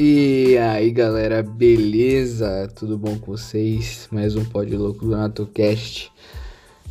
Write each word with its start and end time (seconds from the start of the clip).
E 0.00 0.56
aí 0.56 0.92
galera, 0.92 1.42
beleza? 1.42 2.68
Tudo 2.76 2.96
bom 2.96 3.18
com 3.18 3.32
vocês? 3.32 4.08
Mais 4.12 4.36
um 4.36 4.44
Pod 4.44 4.76
Louco 4.76 5.04
do 5.04 5.10
NatoCast 5.10 6.12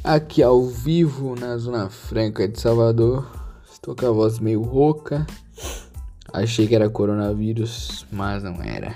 Aqui 0.03 0.43
ao 0.43 0.65
vivo 0.65 1.33
na 1.33 1.57
Zona 1.57 1.89
Franca 1.89 2.45
de 2.49 2.59
Salvador 2.59 3.25
Estou 3.71 3.95
com 3.95 4.07
a 4.07 4.11
voz 4.11 4.39
meio 4.39 4.61
rouca 4.61 5.25
Achei 6.33 6.67
que 6.67 6.75
era 6.75 6.89
coronavírus, 6.89 8.05
mas 8.11 8.43
não 8.43 8.61
era 8.61 8.93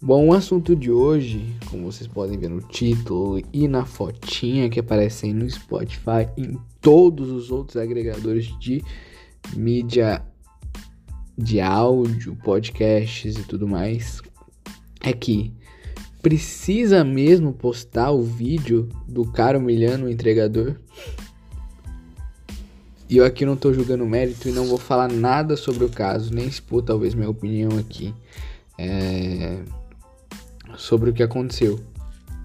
Bom, 0.00 0.28
o 0.28 0.32
assunto 0.32 0.74
de 0.74 0.90
hoje, 0.90 1.44
como 1.68 1.92
vocês 1.92 2.08
podem 2.08 2.38
ver 2.38 2.48
no 2.48 2.62
título 2.62 3.38
e 3.52 3.68
na 3.68 3.84
fotinha 3.84 4.70
que 4.70 4.80
aparece 4.80 5.30
no 5.34 5.50
Spotify 5.50 6.26
e 6.38 6.44
em 6.44 6.58
todos 6.80 7.30
os 7.30 7.50
outros 7.50 7.76
agregadores 7.76 8.46
de 8.58 8.82
mídia 9.54 10.24
de 11.38 11.60
áudio, 11.60 12.36
podcasts 12.42 13.36
e 13.36 13.42
tudo 13.44 13.68
mais, 13.68 14.20
é 15.00 15.12
que 15.12 15.52
precisa 16.20 17.04
mesmo 17.04 17.52
postar 17.52 18.10
o 18.10 18.22
vídeo 18.22 18.88
do 19.06 19.24
cara 19.24 19.56
humilhando 19.56 20.06
o 20.06 20.10
entregador. 20.10 20.74
E 23.08 23.16
eu 23.16 23.24
aqui 23.24 23.46
não 23.46 23.56
tô 23.56 23.72
julgando 23.72 24.04
mérito 24.04 24.48
e 24.48 24.52
não 24.52 24.66
vou 24.66 24.76
falar 24.76 25.08
nada 25.08 25.56
sobre 25.56 25.84
o 25.84 25.88
caso, 25.88 26.34
nem 26.34 26.46
expor 26.46 26.82
talvez 26.82 27.14
minha 27.14 27.30
opinião 27.30 27.78
aqui 27.78 28.12
é... 28.76 29.60
sobre 30.76 31.10
o 31.10 31.12
que 31.12 31.22
aconteceu. 31.22 31.80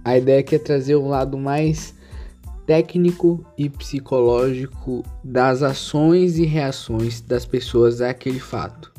A 0.05 0.17
ideia 0.17 0.39
aqui 0.39 0.55
é 0.55 0.59
trazer 0.59 0.95
um 0.95 1.09
lado 1.09 1.37
mais 1.37 1.95
técnico 2.65 3.45
e 3.57 3.69
psicológico 3.69 5.03
das 5.23 5.61
ações 5.61 6.37
e 6.37 6.45
reações 6.45 7.21
das 7.21 7.45
pessoas 7.45 8.01
àquele 8.01 8.39
fato. 8.39 8.91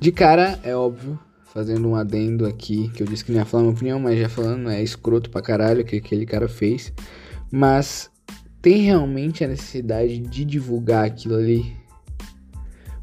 De 0.00 0.12
cara, 0.12 0.58
é 0.62 0.76
óbvio, 0.76 1.18
fazendo 1.52 1.88
um 1.88 1.96
adendo 1.96 2.46
aqui, 2.46 2.88
que 2.90 3.02
eu 3.02 3.06
disse 3.06 3.24
que 3.24 3.32
não 3.32 3.40
ia 3.40 3.44
falar 3.44 3.64
minha 3.64 3.74
opinião, 3.74 3.98
mas 3.98 4.18
já 4.18 4.28
falando, 4.28 4.70
é 4.70 4.82
escroto 4.82 5.30
pra 5.30 5.42
caralho 5.42 5.82
o 5.82 5.84
que 5.84 5.96
aquele 5.96 6.24
cara 6.24 6.48
fez. 6.48 6.92
Mas 7.50 8.10
tem 8.62 8.82
realmente 8.82 9.42
a 9.42 9.48
necessidade 9.48 10.18
de 10.18 10.44
divulgar 10.44 11.06
aquilo 11.06 11.36
ali? 11.36 11.76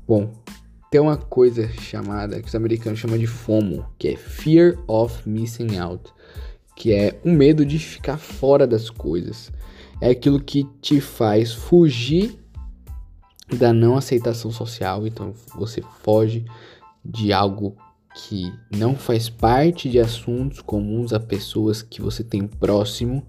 Bom, 0.08 0.32
tem 0.92 1.02
uma 1.02 1.18
coisa 1.18 1.68
chamada, 1.82 2.42
que 2.42 2.48
os 2.48 2.56
americanos 2.56 3.00
chamam 3.00 3.18
de 3.18 3.28
FOMO, 3.28 3.86
que 3.98 4.10
é 4.10 4.16
Fear 4.16 4.78
of 4.88 5.28
Missing 5.28 5.78
Out 5.78 6.14
que 6.76 6.94
é 6.94 7.20
o 7.24 7.30
medo 7.30 7.66
de 7.66 7.80
ficar 7.80 8.18
fora 8.18 8.68
das 8.68 8.90
coisas. 8.90 9.52
É 10.02 10.10
aquilo 10.10 10.40
que 10.40 10.68
te 10.82 11.00
faz 11.00 11.54
fugir 11.54 12.38
da 13.58 13.72
não 13.72 13.96
aceitação 13.96 14.52
social, 14.52 15.08
então 15.08 15.34
você 15.56 15.82
foge 16.04 16.46
de 17.04 17.32
algo 17.32 17.78
que 18.16 18.52
não 18.76 18.96
faz 18.96 19.30
parte 19.30 19.90
de 19.90 20.00
assuntos 20.00 20.62
comuns 20.62 21.14
a 21.14 21.20
pessoas 21.20 21.82
que 21.82 22.02
você 22.02 22.24
tem 22.24 22.48
próximo 22.48 23.26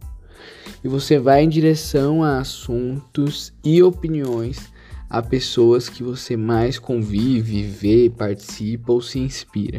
e 0.82 0.88
você 0.88 1.18
vai 1.18 1.42
em 1.42 1.48
direção 1.48 2.22
a 2.22 2.38
assuntos 2.38 3.52
e 3.64 3.82
opiniões 3.82 4.70
a 5.08 5.22
pessoas 5.22 5.88
que 5.88 6.02
você 6.02 6.36
mais 6.36 6.78
convive, 6.78 7.62
vê, 7.62 8.10
participa 8.10 8.92
ou 8.92 9.00
se 9.00 9.18
inspira. 9.18 9.78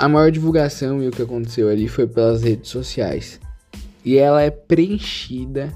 A 0.00 0.08
maior 0.08 0.30
divulgação 0.30 1.02
e 1.02 1.08
o 1.08 1.10
que 1.10 1.22
aconteceu 1.22 1.68
ali 1.68 1.88
foi 1.88 2.06
pelas 2.06 2.44
redes 2.44 2.70
sociais. 2.70 3.40
E 4.04 4.16
ela 4.16 4.40
é 4.40 4.48
preenchida. 4.48 5.74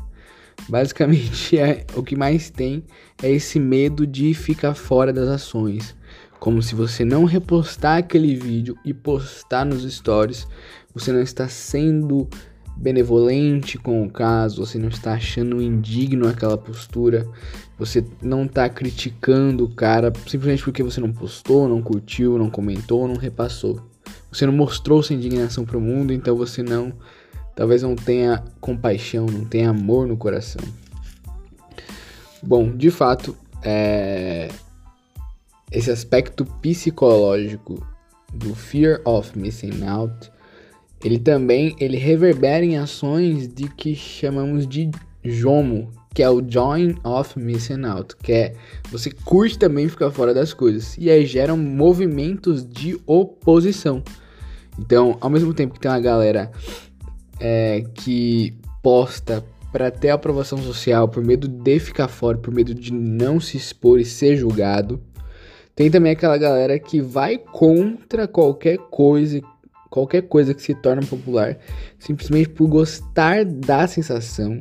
Basicamente, 0.68 1.58
é, 1.58 1.84
o 1.96 2.04
que 2.04 2.14
mais 2.14 2.48
tem 2.48 2.84
é 3.20 3.28
esse 3.28 3.58
medo 3.58 4.06
de 4.06 4.32
ficar 4.32 4.74
fora 4.74 5.12
das 5.12 5.28
ações. 5.28 5.96
Como 6.38 6.62
se 6.62 6.72
você 6.72 7.05
não 7.05 7.24
repostar 7.24 7.98
aquele 7.98 8.36
vídeo 8.36 8.78
e 8.84 8.94
postar 8.94 9.66
nos 9.66 9.82
stories, 9.92 10.46
você 10.94 11.11
não 11.11 11.20
está 11.20 11.48
sendo 11.48 12.28
benevolente 12.77 13.77
com 13.77 14.05
o 14.05 14.11
caso, 14.11 14.64
você 14.64 14.78
não 14.78 14.88
está 14.88 15.14
achando 15.14 15.61
indigno 15.61 16.28
aquela 16.28 16.56
postura, 16.56 17.27
você 17.77 18.05
não 18.22 18.44
está 18.44 18.68
criticando 18.68 19.64
o 19.64 19.68
cara 19.68 20.12
simplesmente 20.28 20.62
porque 20.62 20.82
você 20.82 21.00
não 21.00 21.12
postou, 21.12 21.68
não 21.68 21.82
curtiu, 21.82 22.38
não 22.38 22.48
comentou, 22.48 23.08
não 23.08 23.16
repassou. 23.16 23.92
Você 24.32 24.46
não 24.46 24.52
mostrou 24.52 25.02
sua 25.02 25.14
indignação 25.14 25.64
para 25.64 25.76
o 25.76 25.80
mundo, 25.80 26.12
então 26.12 26.34
você 26.34 26.62
não, 26.62 26.92
talvez 27.54 27.82
não 27.82 27.94
tenha 27.94 28.42
compaixão, 28.60 29.26
não 29.26 29.44
tenha 29.44 29.70
amor 29.70 30.06
no 30.06 30.16
coração. 30.16 30.62
Bom, 32.42 32.74
de 32.74 32.90
fato, 32.90 33.36
é... 33.62 34.48
esse 35.70 35.90
aspecto 35.90 36.44
psicológico 36.62 37.86
do 38.32 38.54
fear 38.54 39.00
of 39.04 39.38
missing 39.38 39.84
out, 39.84 40.32
ele 41.04 41.18
também 41.18 41.76
ele 41.78 41.98
reverbera 41.98 42.64
em 42.64 42.78
ações 42.78 43.46
de 43.46 43.68
que 43.68 43.94
chamamos 43.94 44.66
de 44.66 44.90
JOMO, 45.22 45.90
que 46.14 46.22
é 46.22 46.30
o 46.30 46.42
Join 46.46 46.96
of 47.04 47.38
Missing 47.38 47.84
Out, 47.84 48.16
que 48.16 48.32
é 48.32 48.54
você 48.90 49.10
curte 49.10 49.58
também 49.58 49.88
ficar 49.88 50.10
fora 50.10 50.34
das 50.34 50.52
coisas. 50.52 50.96
E 50.98 51.10
aí 51.10 51.24
geram 51.26 51.56
movimentos 51.56 52.66
de 52.66 53.00
oposição. 53.06 54.02
Então, 54.78 55.16
ao 55.20 55.30
mesmo 55.30 55.52
tempo 55.52 55.74
que 55.74 55.80
tem 55.80 55.90
uma 55.90 56.00
galera 56.00 56.50
é, 57.38 57.84
que 57.94 58.55
posta 58.83 59.44
para 59.72 59.90
ter 59.90 60.10
aprovação 60.10 60.58
social 60.58 61.08
por 61.08 61.24
medo 61.24 61.48
de 61.48 61.78
ficar 61.80 62.08
fora, 62.08 62.36
por 62.36 62.52
medo 62.52 62.74
de 62.74 62.92
não 62.92 63.40
se 63.40 63.56
expor 63.56 63.98
e 63.98 64.05
ser 64.05 64.36
julgado, 64.36 65.00
tem 65.74 65.90
também 65.90 66.12
aquela 66.12 66.36
galera 66.36 66.78
que 66.78 67.00
vai 67.00 67.38
contra 67.38 68.28
qualquer 68.28 68.77
coisa, 68.90 69.40
qualquer 69.88 70.22
coisa 70.22 70.52
que 70.52 70.62
se 70.62 70.74
torna 70.74 71.02
popular, 71.02 71.56
simplesmente 71.98 72.50
por 72.50 72.68
gostar 72.68 73.44
da 73.44 73.86
sensação 73.86 74.61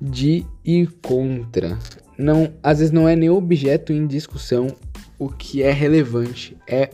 de 0.00 0.44
ir 0.64 0.90
contra. 1.00 1.78
Não, 2.18 2.52
às 2.62 2.80
vezes 2.80 2.92
não 2.92 3.08
é 3.08 3.16
nem 3.16 3.30
objeto 3.30 3.92
em 3.92 4.06
discussão 4.06 4.66
o 5.18 5.28
que 5.28 5.62
é 5.62 5.70
relevante, 5.70 6.56
é 6.66 6.90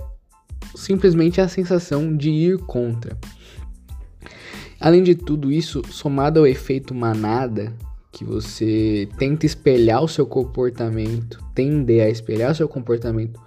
simplesmente 0.78 1.40
a 1.40 1.48
sensação 1.48 2.16
de 2.16 2.30
ir 2.30 2.58
contra. 2.58 3.16
Além 4.80 5.02
de 5.02 5.14
tudo 5.14 5.50
isso, 5.50 5.82
somado 5.90 6.40
ao 6.40 6.46
efeito 6.46 6.94
manada, 6.94 7.72
que 8.12 8.24
você 8.24 9.08
tenta 9.18 9.44
espelhar 9.44 10.02
o 10.02 10.08
seu 10.08 10.26
comportamento, 10.26 11.42
tende 11.54 12.00
a 12.00 12.08
espelhar 12.08 12.52
o 12.52 12.54
seu 12.54 12.68
comportamento 12.68 13.40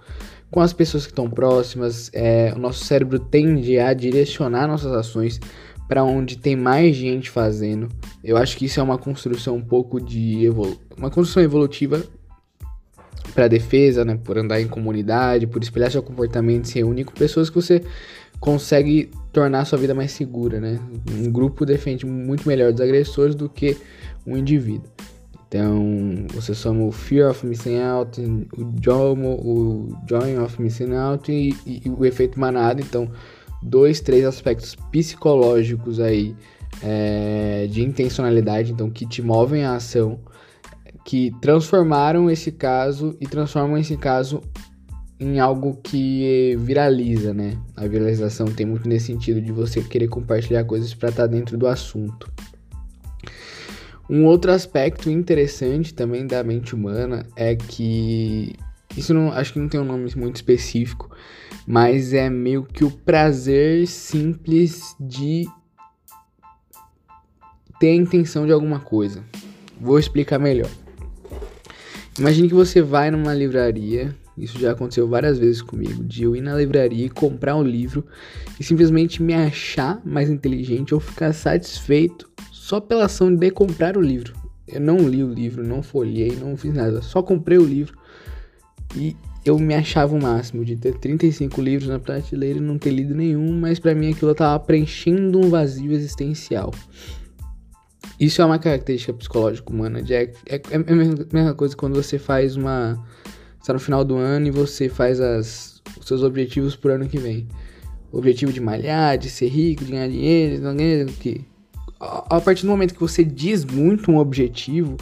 com 0.52 0.60
as 0.60 0.74
pessoas 0.74 1.06
que 1.06 1.12
estão 1.12 1.30
próximas, 1.30 2.10
é, 2.12 2.52
o 2.54 2.58
nosso 2.58 2.84
cérebro 2.84 3.18
tende 3.18 3.78
a 3.78 3.94
direcionar 3.94 4.68
nossas 4.68 4.92
ações 4.92 5.40
para 5.88 6.04
onde 6.04 6.36
tem 6.36 6.54
mais 6.54 6.94
gente 6.94 7.30
fazendo. 7.30 7.88
Eu 8.22 8.36
acho 8.36 8.56
que 8.58 8.66
isso 8.66 8.78
é 8.78 8.82
uma 8.82 8.98
construção 8.98 9.56
um 9.56 9.62
pouco 9.62 9.98
de 9.98 10.44
evolu 10.44 10.78
uma 10.96 11.10
construção 11.10 11.42
evolutiva 11.42 12.04
para 13.34 13.48
defesa, 13.48 14.04
né, 14.04 14.18
por 14.22 14.38
andar 14.38 14.60
em 14.60 14.68
comunidade, 14.68 15.46
por 15.46 15.62
espelhar 15.62 15.90
seu 15.90 16.02
comportamento, 16.02 16.68
se 16.68 16.78
reunir 16.78 17.04
com 17.04 17.12
pessoas 17.12 17.48
que 17.48 17.56
você 17.56 17.82
consegue 18.38 19.10
tornar 19.32 19.64
sua 19.64 19.78
vida 19.78 19.94
mais 19.94 20.10
segura, 20.10 20.60
né? 20.60 20.78
Um 21.10 21.30
grupo 21.30 21.64
defende 21.64 22.04
muito 22.04 22.46
melhor 22.46 22.72
dos 22.72 22.80
agressores 22.80 23.34
do 23.34 23.48
que 23.48 23.76
um 24.26 24.36
indivíduo. 24.36 24.90
Então, 25.46 26.26
você 26.32 26.54
soma 26.54 26.82
o 26.84 26.90
Fear 26.90 27.30
of 27.30 27.46
Missing 27.46 27.78
Out, 27.78 28.20
o 28.56 28.72
Jomo, 28.82 29.34
o 29.34 29.96
Join 30.08 30.38
of 30.38 30.60
Missing 30.60 30.94
Out 30.94 31.30
e, 31.30 31.50
e, 31.66 31.82
e, 31.84 31.90
o 31.90 32.04
efeito 32.06 32.40
manada. 32.40 32.80
Então, 32.80 33.10
dois, 33.62 34.00
três 34.00 34.24
aspectos 34.24 34.74
psicológicos 34.90 36.00
aí 36.00 36.34
é, 36.82 37.68
de 37.70 37.82
intencionalidade, 37.82 38.72
então 38.72 38.90
que 38.90 39.06
te 39.06 39.20
movem 39.20 39.62
à 39.62 39.74
ação 39.74 40.18
que 41.04 41.32
transformaram 41.40 42.30
esse 42.30 42.52
caso 42.52 43.16
e 43.20 43.26
transformam 43.26 43.78
esse 43.78 43.96
caso 43.96 44.40
em 45.18 45.38
algo 45.38 45.78
que 45.82 46.56
viraliza, 46.58 47.32
né? 47.32 47.56
A 47.76 47.86
viralização 47.86 48.46
tem 48.46 48.66
muito 48.66 48.88
nesse 48.88 49.06
sentido 49.06 49.40
de 49.40 49.52
você 49.52 49.80
querer 49.80 50.08
compartilhar 50.08 50.64
coisas 50.64 50.92
para 50.94 51.10
estar 51.10 51.22
tá 51.22 51.26
dentro 51.28 51.56
do 51.56 51.66
assunto. 51.66 52.30
Um 54.10 54.26
outro 54.26 54.50
aspecto 54.50 55.08
interessante 55.08 55.94
também 55.94 56.26
da 56.26 56.42
mente 56.42 56.74
humana 56.74 57.24
é 57.36 57.54
que 57.54 58.52
isso 58.96 59.14
não 59.14 59.32
acho 59.32 59.52
que 59.52 59.58
não 59.58 59.68
tem 59.68 59.80
um 59.80 59.84
nome 59.84 60.10
muito 60.16 60.36
específico, 60.36 61.10
mas 61.66 62.12
é 62.12 62.28
meio 62.28 62.64
que 62.64 62.84
o 62.84 62.90
prazer 62.90 63.86
simples 63.86 64.96
de 65.00 65.46
ter 67.78 67.90
a 67.90 67.94
intenção 67.94 68.44
de 68.44 68.52
alguma 68.52 68.80
coisa. 68.80 69.24
Vou 69.80 69.98
explicar 69.98 70.38
melhor. 70.38 70.70
Imagine 72.18 72.48
que 72.48 72.54
você 72.54 72.82
vai 72.82 73.10
numa 73.10 73.32
livraria, 73.32 74.14
isso 74.36 74.58
já 74.58 74.72
aconteceu 74.72 75.08
várias 75.08 75.38
vezes 75.38 75.62
comigo, 75.62 76.04
de 76.04 76.24
eu 76.24 76.36
ir 76.36 76.42
na 76.42 76.54
livraria 76.54 77.06
e 77.06 77.10
comprar 77.10 77.56
um 77.56 77.62
livro 77.62 78.04
e 78.60 78.64
simplesmente 78.64 79.22
me 79.22 79.32
achar 79.32 80.00
mais 80.04 80.28
inteligente 80.28 80.92
ou 80.92 81.00
ficar 81.00 81.32
satisfeito 81.32 82.30
só 82.50 82.80
pela 82.80 83.06
ação 83.06 83.34
de 83.34 83.50
comprar 83.50 83.96
o 83.96 84.00
livro. 84.00 84.34
Eu 84.68 84.80
não 84.80 84.98
li 85.08 85.24
o 85.24 85.32
livro, 85.32 85.66
não 85.66 85.82
folhei, 85.82 86.36
não 86.36 86.56
fiz 86.56 86.74
nada, 86.74 87.00
só 87.00 87.22
comprei 87.22 87.56
o 87.56 87.64
livro 87.64 87.96
e, 88.94 89.16
eu 89.44 89.58
me 89.58 89.74
achava 89.74 90.14
o 90.14 90.22
máximo 90.22 90.64
de 90.64 90.76
ter 90.76 90.94
35 90.98 91.60
livros 91.60 91.88
na 91.88 91.98
prateleira 91.98 92.58
e 92.58 92.62
não 92.62 92.78
ter 92.78 92.90
lido 92.90 93.14
nenhum, 93.14 93.58
mas 93.58 93.80
para 93.80 93.94
mim 93.94 94.12
aquilo 94.12 94.34
tava 94.34 94.62
preenchendo 94.62 95.40
um 95.40 95.50
vazio 95.50 95.92
existencial. 95.92 96.72
Isso 98.22 98.40
é 98.40 98.44
uma 98.44 98.56
característica 98.56 99.12
psicológica 99.12 99.68
humana. 99.68 100.00
De, 100.00 100.14
é, 100.14 100.32
é, 100.48 100.62
é 100.70 100.76
a 100.76 101.34
mesma 101.34 101.54
coisa 101.54 101.74
quando 101.74 102.00
você 102.00 102.20
faz 102.20 102.54
uma. 102.54 103.04
está 103.60 103.72
no 103.72 103.80
final 103.80 104.04
do 104.04 104.16
ano 104.16 104.46
e 104.46 104.50
você 104.52 104.88
faz 104.88 105.20
as, 105.20 105.82
os 105.98 106.06
seus 106.06 106.22
objetivos 106.22 106.76
pro 106.76 106.92
ano 106.92 107.08
que 107.08 107.18
vem. 107.18 107.48
O 108.12 108.18
objetivo 108.18 108.52
de 108.52 108.60
malhar, 108.60 109.18
de 109.18 109.28
ser 109.28 109.48
rico, 109.48 109.84
de 109.84 109.90
ganhar 109.90 110.06
dinheiro, 110.06 110.62
não 110.62 110.76
ganhar 110.76 111.04
que 111.06 111.44
a 111.98 112.40
partir 112.40 112.62
do 112.62 112.68
momento 112.68 112.94
que 112.94 113.00
você 113.00 113.24
diz 113.24 113.64
muito 113.64 114.08
um 114.08 114.18
objetivo, 114.18 114.96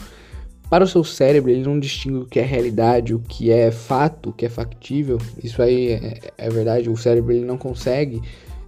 para 0.67 0.83
o 0.83 0.87
seu 0.87 1.03
cérebro 1.03 1.51
ele 1.51 1.61
não 1.61 1.79
distingue 1.79 2.17
o 2.17 2.25
que 2.25 2.39
é 2.39 2.43
realidade, 2.43 3.13
o 3.13 3.19
que 3.19 3.51
é 3.51 3.69
fato, 3.69 4.31
o 4.31 4.33
que 4.33 4.47
é 4.47 4.49
factível. 4.49 5.19
Isso 5.43 5.61
aí 5.61 5.91
é, 5.91 6.19
é 6.39 6.49
verdade, 6.49 6.89
o 6.89 6.97
cérebro 6.97 7.33
ele 7.33 7.45
não 7.45 7.57
consegue 7.57 8.19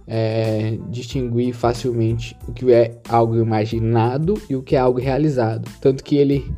é, 0.06 0.78
distinguir 0.90 1.54
facilmente 1.54 2.36
o 2.46 2.52
que 2.52 2.72
é 2.72 2.98
algo 3.08 3.36
imaginado 3.36 4.40
e 4.48 4.56
o 4.56 4.62
que 4.62 4.76
é 4.76 4.78
algo 4.78 4.98
realizado. 4.98 5.70
Tanto 5.80 6.04
que 6.04 6.16
ele 6.16 6.52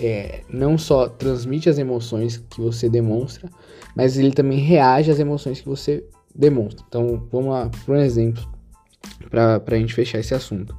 é, 0.00 0.42
não 0.48 0.76
só 0.76 1.08
transmite 1.08 1.68
as 1.68 1.78
emoções 1.78 2.38
que 2.50 2.60
você 2.60 2.88
demonstra, 2.88 3.48
mas 3.94 4.18
ele 4.18 4.32
também 4.32 4.58
reage 4.58 5.10
às 5.10 5.18
emoções 5.18 5.60
que 5.60 5.68
você 5.68 6.04
demonstra. 6.34 6.84
Então 6.88 7.26
vamos 7.30 7.50
lá 7.50 7.70
para 7.84 7.94
um 7.94 8.00
exemplo 8.00 8.42
para 9.30 9.62
a 9.66 9.78
gente 9.78 9.94
fechar 9.94 10.18
esse 10.18 10.34
assunto. 10.34 10.76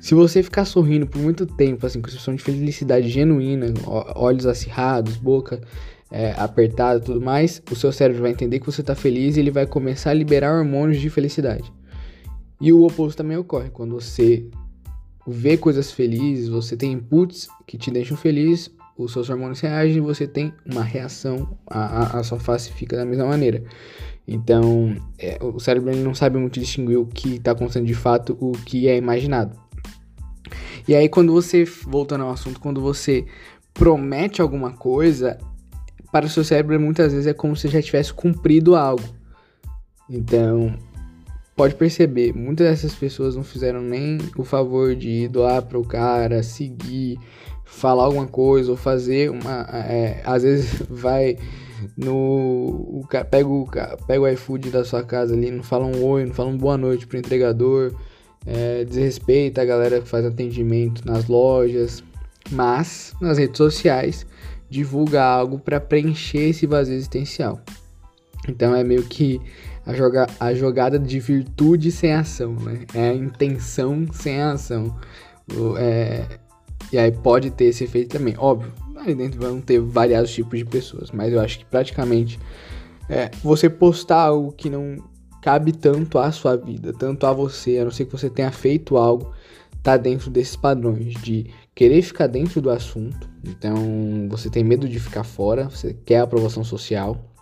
Se 0.00 0.14
você 0.14 0.42
ficar 0.42 0.64
sorrindo 0.64 1.06
por 1.06 1.20
muito 1.20 1.44
tempo, 1.44 1.84
assim, 1.84 2.00
com 2.00 2.08
expressão 2.08 2.34
de 2.34 2.42
felicidade 2.42 3.08
genuína, 3.08 3.66
olhos 4.14 4.46
acirrados, 4.46 5.16
boca 5.16 5.60
é, 6.10 6.32
apertada 6.32 6.98
e 6.98 7.02
tudo 7.02 7.20
mais, 7.20 7.62
o 7.70 7.76
seu 7.76 7.92
cérebro 7.92 8.22
vai 8.22 8.30
entender 8.30 8.60
que 8.60 8.66
você 8.66 8.80
está 8.80 8.94
feliz 8.94 9.36
e 9.36 9.40
ele 9.40 9.50
vai 9.50 9.66
começar 9.66 10.10
a 10.10 10.14
liberar 10.14 10.58
hormônios 10.58 11.00
de 11.00 11.10
felicidade. 11.10 11.72
E 12.60 12.72
o 12.72 12.84
oposto 12.84 13.18
também 13.18 13.36
ocorre. 13.36 13.70
Quando 13.70 14.00
você 14.00 14.48
vê 15.26 15.56
coisas 15.56 15.92
felizes, 15.92 16.48
você 16.48 16.76
tem 16.76 16.92
inputs 16.92 17.48
que 17.66 17.76
te 17.76 17.90
deixam 17.90 18.16
feliz, 18.16 18.70
os 18.96 19.12
seus 19.12 19.30
hormônios 19.30 19.60
reagem 19.60 19.98
e 19.98 20.00
você 20.00 20.26
tem 20.26 20.52
uma 20.66 20.82
reação, 20.82 21.56
a, 21.66 21.80
a, 21.80 22.20
a 22.20 22.24
sua 22.24 22.40
face 22.40 22.72
fica 22.72 22.96
da 22.96 23.04
mesma 23.04 23.26
maneira. 23.26 23.62
Então, 24.26 24.94
é, 25.18 25.38
o 25.40 25.58
cérebro 25.58 25.94
não 25.96 26.14
sabe 26.14 26.38
muito 26.38 26.58
distinguir 26.58 26.98
o 26.98 27.06
que 27.06 27.36
está 27.36 27.52
acontecendo 27.52 27.86
de 27.86 27.94
fato, 27.94 28.36
o 28.40 28.52
que 28.52 28.88
é 28.88 28.96
imaginado. 28.96 29.56
E 30.86 30.94
aí, 30.94 31.08
quando 31.08 31.32
você, 31.32 31.64
voltando 31.64 32.24
ao 32.24 32.30
assunto, 32.30 32.60
quando 32.60 32.80
você 32.80 33.24
promete 33.72 34.42
alguma 34.42 34.72
coisa, 34.72 35.38
para 36.12 36.26
o 36.26 36.28
seu 36.28 36.44
cérebro 36.44 36.80
muitas 36.80 37.12
vezes 37.12 37.26
é 37.26 37.34
como 37.34 37.56
se 37.56 37.68
já 37.68 37.80
tivesse 37.82 38.12
cumprido 38.12 38.74
algo. 38.74 39.04
Então, 40.08 40.74
pode 41.54 41.74
perceber, 41.74 42.32
muitas 42.32 42.68
dessas 42.68 42.94
pessoas 42.94 43.36
não 43.36 43.44
fizeram 43.44 43.82
nem 43.82 44.18
o 44.36 44.44
favor 44.44 44.94
de 44.94 45.08
ir 45.08 45.28
doar 45.28 45.62
para 45.62 45.78
o 45.78 45.84
cara, 45.84 46.42
seguir, 46.42 47.18
falar 47.64 48.04
alguma 48.04 48.26
coisa 48.26 48.70
ou 48.70 48.76
fazer 48.76 49.30
uma. 49.30 49.66
É, 49.72 50.22
às 50.24 50.42
vezes 50.42 50.82
vai 50.88 51.36
no. 51.96 52.14
O, 52.14 53.06
pega, 53.30 53.48
o, 53.48 53.68
pega 54.06 54.20
o 54.20 54.28
iFood 54.28 54.70
da 54.70 54.84
sua 54.84 55.02
casa 55.02 55.34
ali, 55.34 55.50
não 55.50 55.62
fala 55.62 55.84
um 55.84 56.02
oi, 56.04 56.24
não 56.24 56.32
fala 56.32 56.48
um 56.48 56.56
boa 56.56 56.78
noite 56.78 57.06
pro 57.06 57.18
entregador 57.18 57.94
é, 58.46 58.84
desrespeita 58.84 59.62
a 59.62 59.64
galera 59.64 60.00
que 60.00 60.08
faz 60.08 60.24
atendimento 60.24 61.06
nas 61.06 61.26
lojas, 61.26 62.02
mas 62.50 63.14
nas 63.20 63.38
redes 63.38 63.58
sociais 63.58 64.26
divulga 64.68 65.22
algo 65.22 65.58
para 65.58 65.80
preencher 65.80 66.50
esse 66.50 66.66
vazio 66.66 66.94
existencial. 66.94 67.60
Então 68.48 68.74
é 68.74 68.84
meio 68.84 69.04
que 69.04 69.40
a, 69.86 69.94
joga 69.94 70.26
a 70.38 70.52
jogada 70.54 70.98
de 70.98 71.18
virtude 71.18 71.90
sem 71.90 72.12
ação, 72.12 72.54
né? 72.54 72.84
É 72.94 73.10
a 73.10 73.14
intenção 73.14 74.06
sem 74.12 74.40
a 74.40 74.52
ação. 74.52 74.94
O, 75.54 75.76
é, 75.76 76.26
e 76.92 76.98
aí 76.98 77.10
pode 77.10 77.50
ter 77.50 77.66
esse 77.66 77.84
efeito 77.84 78.16
também. 78.16 78.34
Óbvio, 78.38 78.72
ali 78.96 79.14
dentro 79.14 79.40
vão 79.40 79.60
ter 79.60 79.80
variados 79.80 80.32
tipos 80.32 80.58
de 80.58 80.64
pessoas, 80.64 81.10
mas 81.10 81.32
eu 81.32 81.40
acho 81.40 81.58
que 81.58 81.64
praticamente 81.64 82.38
é, 83.08 83.30
você 83.42 83.68
postar 83.70 84.22
algo 84.22 84.52
que 84.52 84.68
não 84.68 84.96
cabe 85.42 85.72
tanto 85.72 86.18
à 86.18 86.30
sua 86.32 86.56
vida, 86.56 86.92
tanto 86.92 87.26
a 87.26 87.32
você, 87.32 87.78
a 87.78 87.84
não 87.84 87.90
ser 87.90 88.04
que 88.04 88.12
você 88.12 88.28
tenha 88.28 88.50
feito 88.50 88.96
algo, 88.96 89.32
tá 89.82 89.96
dentro 89.96 90.30
desses 90.30 90.56
padrões 90.56 91.14
de 91.14 91.46
querer 91.78 92.02
ficar 92.02 92.26
dentro 92.26 92.60
do 92.60 92.70
assunto, 92.70 93.30
então 93.44 94.26
você 94.28 94.50
tem 94.50 94.64
medo 94.64 94.88
de 94.88 94.98
ficar 94.98 95.22
fora, 95.22 95.70
você 95.70 95.94
quer 96.04 96.18
aprovação 96.18 96.64
social, 96.64 97.32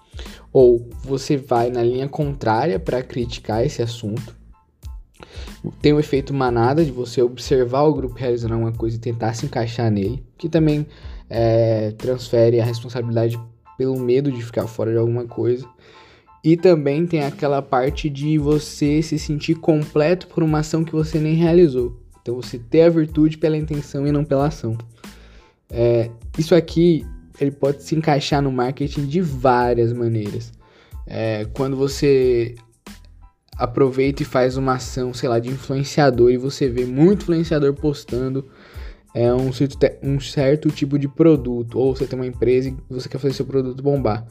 ou 0.53 0.91
você 1.03 1.38
vai 1.38 1.71
na 1.71 1.83
linha 1.83 2.06
contrária 2.06 2.79
para 2.79 3.03
criticar 3.03 3.65
esse 3.65 3.81
assunto. 3.81 4.37
Tem 5.81 5.94
o 5.94 5.99
efeito 5.99 6.35
manada 6.35 6.85
de 6.85 6.93
você 6.93 7.23
observar 7.23 7.85
o 7.85 7.94
grupo 7.94 8.15
realizando 8.15 8.53
alguma 8.53 8.73
coisa 8.73 8.97
e 8.97 9.00
tentar 9.00 9.33
se 9.33 9.47
encaixar 9.47 9.91
nele, 9.91 10.23
que 10.37 10.50
também 10.50 10.87
é, 11.31 11.93
transfere 11.93 12.61
a 12.61 12.65
responsabilidade 12.67 13.41
pelo 13.79 13.99
medo 13.99 14.31
de 14.31 14.44
ficar 14.44 14.67
fora 14.67 14.93
de 14.93 14.99
alguma 14.99 15.25
coisa. 15.25 15.67
E 16.44 16.59
também 16.59 17.06
tem 17.06 17.25
aquela 17.25 17.62
parte 17.62 18.11
de 18.11 18.37
você 18.37 19.00
se 19.00 19.19
sentir 19.19 19.55
completo 19.55 20.27
por 20.27 20.43
uma 20.43 20.59
ação 20.59 20.85
que 20.85 20.93
você 20.93 21.19
nem 21.19 21.32
realizou. 21.37 22.05
Então 22.26 22.34
você 22.34 22.58
ter 22.58 22.82
a 22.82 22.88
virtude 22.88 23.38
pela 23.38 23.56
intenção 23.56 24.05
e 24.05 24.11
não 24.11 24.25
pela 24.25 24.49
ação. 24.49 24.76
É, 25.70 26.11
isso 26.37 26.56
aqui 26.56 27.06
ele 27.40 27.52
pode 27.52 27.84
se 27.84 27.94
encaixar 27.94 28.43
no 28.43 28.50
marketing 28.50 29.06
de 29.06 29.20
várias 29.20 29.93
maneiras. 29.93 30.52
É, 31.06 31.46
quando 31.55 31.76
você 31.76 32.56
aproveita 33.56 34.23
e 34.23 34.26
faz 34.26 34.56
uma 34.56 34.75
ação, 34.75 35.14
sei 35.14 35.28
lá, 35.28 35.38
de 35.38 35.50
influenciador 35.50 36.32
e 36.32 36.37
você 36.37 36.69
vê 36.69 36.84
muito 36.84 37.23
influenciador 37.23 37.73
postando 37.75 38.44
é 39.17 39.33
um 39.33 39.51
certo, 39.51 39.79
um 40.03 40.21
certo 40.21 40.69
tipo 40.69 40.99
de 40.99 41.09
produto, 41.09 41.79
ou 41.79 41.97
você 41.97 42.05
tem 42.05 42.19
uma 42.19 42.27
empresa 42.27 42.69
e 42.69 42.77
você 42.91 43.09
quer 43.09 43.17
fazer 43.17 43.33
seu 43.33 43.47
produto 43.47 43.83
bombar. 43.83 44.27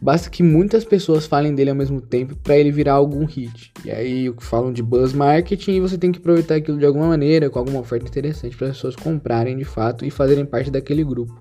Basta 0.00 0.30
que 0.30 0.42
muitas 0.42 0.82
pessoas 0.82 1.26
falem 1.26 1.54
dele 1.54 1.68
ao 1.68 1.76
mesmo 1.76 2.00
tempo 2.00 2.34
para 2.36 2.56
ele 2.56 2.72
virar 2.72 2.94
algum 2.94 3.26
hit. 3.26 3.70
E 3.84 3.90
aí 3.90 4.32
falam 4.38 4.72
de 4.72 4.82
buzz 4.82 5.12
marketing 5.12 5.72
e 5.72 5.80
você 5.80 5.98
tem 5.98 6.10
que 6.10 6.18
aproveitar 6.18 6.54
aquilo 6.54 6.78
de 6.78 6.86
alguma 6.86 7.08
maneira, 7.08 7.50
com 7.50 7.58
alguma 7.58 7.80
oferta 7.80 8.08
interessante 8.08 8.56
para 8.56 8.68
as 8.68 8.76
pessoas 8.76 8.96
comprarem 8.96 9.58
de 9.58 9.64
fato 9.64 10.06
e 10.06 10.10
fazerem 10.10 10.46
parte 10.46 10.70
daquele 10.70 11.04
grupo. 11.04 11.38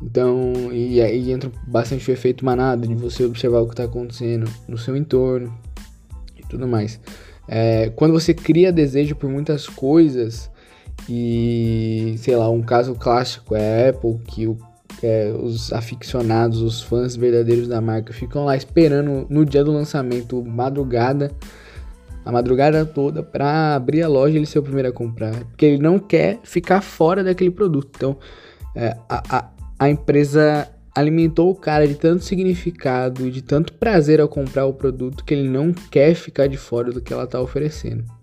Então, 0.00 0.52
e 0.72 1.02
aí 1.02 1.32
entra 1.32 1.50
bastante 1.66 2.08
o 2.08 2.12
efeito 2.12 2.44
manada 2.44 2.86
de 2.86 2.94
você 2.94 3.24
observar 3.24 3.62
o 3.62 3.66
que 3.66 3.72
está 3.72 3.82
acontecendo 3.82 4.48
no 4.68 4.78
seu 4.78 4.96
entorno 4.96 5.52
e 6.38 6.42
tudo 6.48 6.68
mais. 6.68 7.00
É, 7.48 7.90
quando 7.96 8.12
você 8.12 8.32
cria 8.32 8.70
desejo 8.70 9.16
por 9.16 9.28
muitas 9.28 9.66
coisas, 9.66 10.48
e, 11.08 12.16
sei 12.18 12.36
lá, 12.36 12.50
um 12.50 12.62
caso 12.62 12.94
clássico 12.94 13.54
é 13.54 13.86
a 13.86 13.90
Apple, 13.90 14.18
que 14.26 14.46
o, 14.46 14.58
é, 15.02 15.32
os 15.32 15.72
aficionados, 15.72 16.62
os 16.62 16.82
fãs 16.82 17.14
verdadeiros 17.14 17.68
da 17.68 17.80
marca 17.80 18.12
ficam 18.12 18.44
lá 18.44 18.56
esperando 18.56 19.26
no 19.28 19.44
dia 19.44 19.62
do 19.62 19.72
lançamento, 19.72 20.42
madrugada, 20.44 21.30
a 22.24 22.32
madrugada 22.32 22.84
toda, 22.84 23.22
para 23.22 23.76
abrir 23.76 24.02
a 24.02 24.08
loja 24.08 24.34
e 24.34 24.38
ele 24.38 24.46
ser 24.46 24.58
o 24.58 24.62
primeiro 24.62 24.88
a 24.88 24.92
comprar. 24.92 25.32
Porque 25.44 25.64
ele 25.64 25.78
não 25.78 25.98
quer 25.98 26.40
ficar 26.42 26.80
fora 26.80 27.22
daquele 27.22 27.52
produto. 27.52 27.90
Então, 27.94 28.16
é, 28.74 28.96
a, 29.08 29.36
a, 29.36 29.50
a 29.78 29.88
empresa 29.88 30.68
alimentou 30.92 31.50
o 31.50 31.54
cara 31.54 31.86
de 31.86 31.94
tanto 31.94 32.24
significado, 32.24 33.30
de 33.30 33.42
tanto 33.42 33.74
prazer 33.74 34.20
ao 34.20 34.26
comprar 34.26 34.64
o 34.64 34.72
produto, 34.72 35.24
que 35.24 35.34
ele 35.34 35.48
não 35.48 35.72
quer 35.72 36.14
ficar 36.14 36.46
de 36.48 36.56
fora 36.56 36.90
do 36.90 37.00
que 37.00 37.12
ela 37.12 37.24
está 37.24 37.40
oferecendo. 37.40 38.15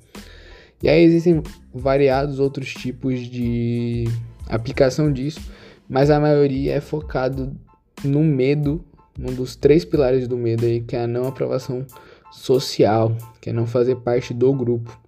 E 0.84 0.90
aí 0.90 1.02
existem 1.02 1.42
variados 1.74 2.40
outros 2.42 2.74
tipos 2.74 3.22
de 3.22 4.04
aplicação 4.50 5.10
disso, 5.10 5.40
mas 5.88 6.10
a 6.10 6.20
maioria 6.20 6.74
é 6.74 6.82
focado 6.82 7.56
no 8.04 8.22
medo, 8.22 8.84
um 9.18 9.34
dos 9.34 9.56
três 9.56 9.86
pilares 9.86 10.28
do 10.28 10.38
medo 10.38 10.66
aí, 10.66 10.82
que 10.82 10.98
é 10.98 11.04
a 11.04 11.08
não 11.08 11.26
aprovação 11.26 11.86
social, 12.34 13.16
que 13.40 13.50
é 13.50 13.54
não 13.54 13.66
fazer 13.66 13.96
parte 13.96 14.34
do 14.34 14.54
grupo. 14.54 15.00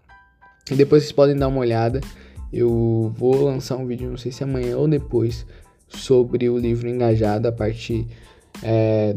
E 0.71 0.75
depois 0.75 1.03
vocês 1.03 1.11
podem 1.11 1.35
dar 1.35 1.49
uma 1.49 1.59
olhada. 1.59 1.99
Eu 2.53 3.13
vou 3.13 3.43
lançar 3.43 3.75
um 3.75 3.85
vídeo, 3.85 4.09
não 4.09 4.17
sei 4.17 4.31
se 4.31 4.45
amanhã 4.45 4.77
ou 4.77 4.87
depois, 4.87 5.45
sobre 5.89 6.49
o 6.49 6.57
livro 6.57 6.87
Engajado, 6.87 7.49
a 7.49 7.51
parte 7.51 8.07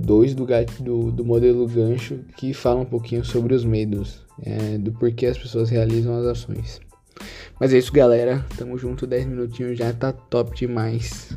2 0.01 0.33
é, 0.33 0.35
do, 0.35 0.47
do, 0.81 1.13
do 1.13 1.25
modelo 1.25 1.69
gancho, 1.69 2.19
que 2.37 2.53
fala 2.53 2.81
um 2.81 2.85
pouquinho 2.85 3.25
sobre 3.25 3.55
os 3.55 3.65
medos 3.65 4.27
é, 4.43 4.79
do 4.79 4.93
porquê 4.93 5.27
as 5.27 5.39
pessoas 5.39 5.71
realizam 5.71 6.19
as 6.19 6.27
ações. 6.27 6.81
Mas 7.59 7.73
é 7.73 7.79
isso, 7.79 7.93
galera. 7.93 8.45
Tamo 8.57 8.79
junto, 8.79 9.07
10 9.07 9.27
minutinhos 9.27 9.79
já 9.79 9.93
tá 9.93 10.13
top 10.13 10.57
demais. 10.57 11.37